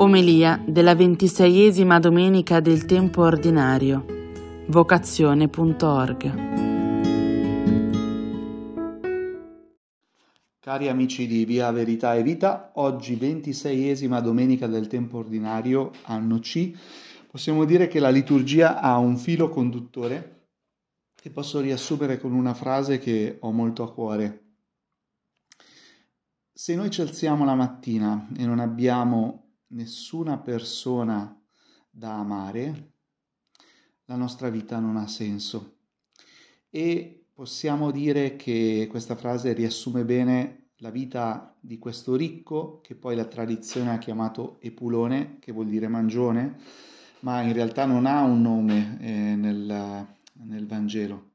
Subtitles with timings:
[0.00, 4.04] Omelia della ventiseiesima domenica del tempo ordinario.
[4.68, 6.46] Vocazione.org
[10.60, 16.72] Cari amici di Via Verità e Vita, oggi ventiseiesima domenica del tempo ordinario, anno C,
[17.28, 20.50] possiamo dire che la liturgia ha un filo conduttore
[21.12, 24.42] che posso riassumere con una frase che ho molto a cuore.
[26.52, 31.38] Se noi ci alziamo la mattina e non abbiamo nessuna persona
[31.90, 32.92] da amare,
[34.04, 35.76] la nostra vita non ha senso.
[36.70, 43.16] E possiamo dire che questa frase riassume bene la vita di questo ricco, che poi
[43.16, 46.56] la tradizione ha chiamato Epulone, che vuol dire mangione,
[47.20, 50.06] ma in realtà non ha un nome eh, nel,
[50.44, 51.30] nel, Vangelo,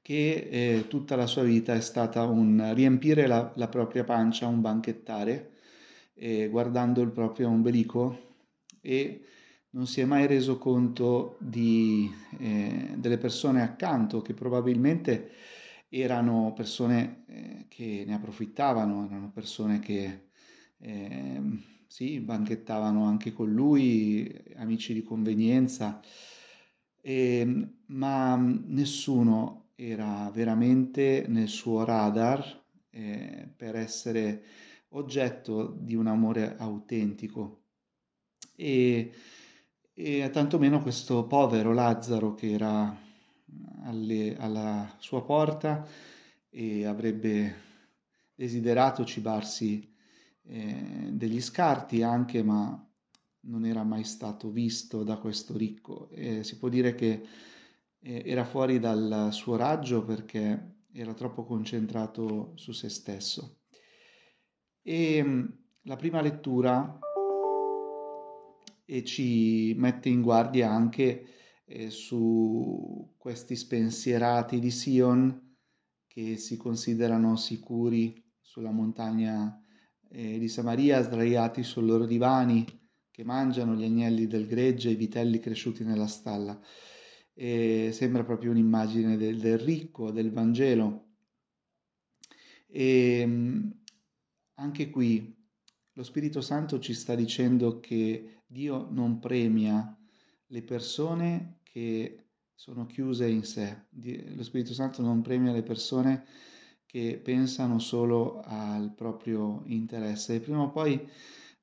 [0.00, 4.62] che eh, tutta la sua vita è stata un riempire la, la propria pancia, un
[4.62, 5.57] banchettare,
[6.18, 8.26] eh, guardando il proprio ombelico
[8.80, 9.22] e
[9.70, 15.30] non si è mai reso conto di, eh, delle persone accanto che probabilmente
[15.88, 20.28] erano persone eh, che ne approfittavano, erano persone che
[20.78, 26.00] ehm, sì, banchettavano anche con lui, amici di convenienza,
[27.00, 34.42] eh, ma nessuno era veramente nel suo radar eh, per essere
[34.90, 37.64] oggetto di un amore autentico.
[38.54, 39.12] E,
[39.92, 42.96] e tantomeno questo povero Lazzaro che era
[43.84, 45.86] alle, alla sua porta
[46.48, 47.66] e avrebbe
[48.34, 49.94] desiderato cibarsi
[50.42, 52.82] eh, degli scarti anche, ma
[53.40, 56.08] non era mai stato visto da questo ricco.
[56.10, 57.26] E si può dire che
[58.00, 63.57] eh, era fuori dal suo raggio perché era troppo concentrato su se stesso.
[64.90, 65.44] E mm,
[65.82, 66.98] la prima lettura
[69.04, 71.26] ci mette in guardia anche
[71.66, 75.56] eh, su questi spensierati di Sion
[76.06, 79.62] che si considerano sicuri sulla montagna
[80.08, 82.64] eh, di Samaria, sdraiati sul loro divani,
[83.10, 86.58] che mangiano gli agnelli del gregge e i vitelli cresciuti nella stalla.
[87.34, 91.08] E sembra proprio un'immagine del, del ricco, del Vangelo.
[92.66, 93.70] E, mm,
[94.58, 95.36] anche qui
[95.92, 99.96] lo Spirito Santo ci sta dicendo che Dio non premia
[100.46, 103.86] le persone che sono chiuse in sé.
[104.34, 106.24] Lo Spirito Santo non premia le persone
[106.86, 111.08] che pensano solo al proprio interesse e prima o poi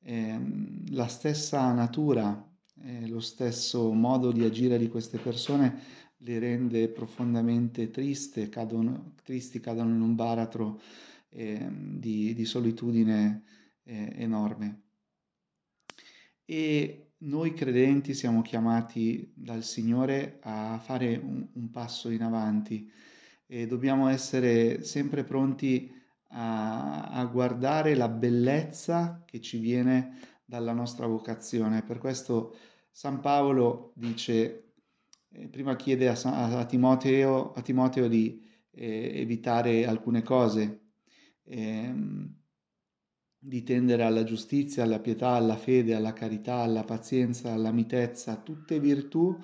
[0.00, 0.40] eh,
[0.88, 2.50] la stessa natura,
[2.82, 9.60] eh, lo stesso modo di agire di queste persone le rende profondamente triste, cadono, tristi,
[9.60, 10.80] cadono in un baratro
[11.32, 13.44] eh, di, di, solitudine
[13.84, 14.82] eh, enorme.
[16.44, 22.90] E noi credenti siamo chiamati dal Signore a fare un, un passo in avanti
[23.46, 25.90] e dobbiamo essere sempre pronti
[26.28, 31.82] a, a guardare la bellezza che ci viene dalla nostra vocazione.
[31.82, 32.56] Per questo
[32.90, 34.72] San Paolo dice,
[35.30, 40.81] eh, prima chiede a, Timoteo, a Timoteo di eh, evitare alcune cose,
[41.44, 42.34] ehm,
[43.44, 48.78] di tendere alla giustizia, alla pietà, alla fede, alla carità, alla pazienza, alla mitezza, tutte
[48.78, 49.36] virtù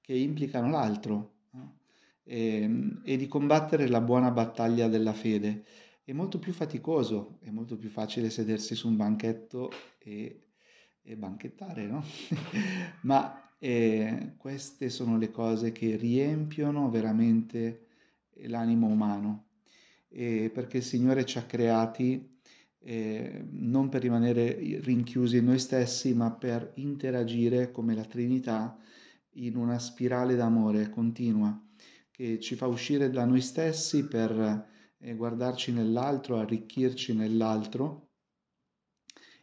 [0.00, 1.80] che implicano l'altro no?
[2.24, 5.64] e, ehm, e di combattere la buona battaglia della fede.
[6.02, 10.46] È molto più faticoso, è molto più facile sedersi su un banchetto e,
[11.02, 12.02] e banchettare, no?
[13.02, 17.86] Ma eh, queste sono le cose che riempiono veramente
[18.46, 19.50] l'animo umano
[20.12, 22.30] eh, perché il Signore ci ha creati
[22.84, 28.76] eh, non per rimanere rinchiusi in noi stessi, ma per interagire come la Trinità
[29.36, 31.58] in una spirale d'amore continua
[32.10, 34.68] che ci fa uscire da noi stessi per
[34.98, 38.10] eh, guardarci nell'altro, arricchirci nell'altro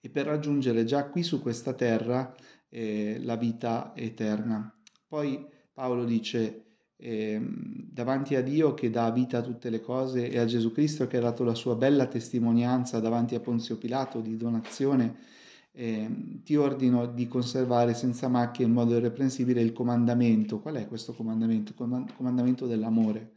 [0.00, 2.34] e per raggiungere già qui su questa terra
[2.68, 4.72] eh, la vita eterna.
[5.06, 6.65] Poi Paolo dice
[6.98, 11.06] eh, davanti a Dio che dà vita a tutte le cose e a Gesù Cristo
[11.06, 15.16] che ha dato la sua bella testimonianza davanti a Ponzio Pilato di donazione,
[15.72, 16.08] eh,
[16.42, 20.60] ti ordino di conservare senza macchie in modo irreprensibile il comandamento.
[20.60, 21.72] Qual è questo comandamento?
[21.72, 23.32] Il comandamento dell'amore,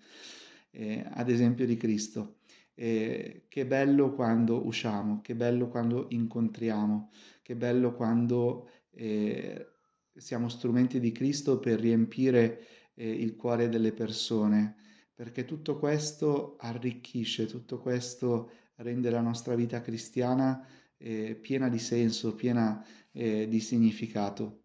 [0.72, 2.36] eh, ad esempio di Cristo.
[2.76, 7.10] Eh, che bello quando usciamo, che bello quando incontriamo,
[7.42, 9.68] che bello quando eh,
[10.16, 12.62] siamo strumenti di Cristo per riempire
[13.00, 14.76] eh, il cuore delle persone,
[15.16, 20.66] perché tutto questo arricchisce, tutto questo rende la nostra vita cristiana
[20.98, 24.64] eh, piena di senso, piena eh, di significato.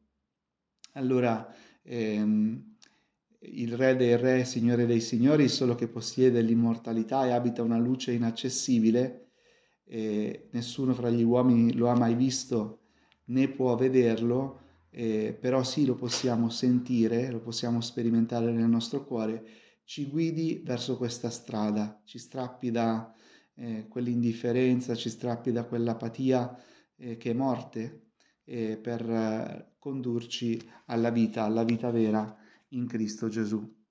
[0.95, 1.49] Allora,
[1.83, 2.77] ehm,
[3.39, 8.13] il Re dei Re, Signore dei Signori, solo che possiede l'immortalità e abita una luce
[8.13, 9.31] inaccessibile,
[9.85, 12.81] eh, nessuno fra gli uomini lo ha mai visto
[13.27, 14.64] né può vederlo,
[14.95, 19.45] eh, però sì lo possiamo sentire, lo possiamo sperimentare nel nostro cuore,
[19.85, 23.13] ci guidi verso questa strada, ci strappi da
[23.57, 26.57] eh, quell'indifferenza, ci strappi da quell'apatia
[26.97, 28.01] eh, che è morte
[28.47, 32.37] per condurci alla vita, alla vita vera
[32.69, 33.84] in Cristo Gesù.